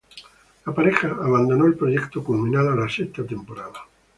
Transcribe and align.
La 0.65 0.73
pareja 0.73 1.09
abandonó 1.09 1.67
el 1.67 1.75
proyecto 1.75 2.23
culminada 2.23 2.75
la 2.75 2.89
sexta 2.89 3.23
temporada. 3.23 3.85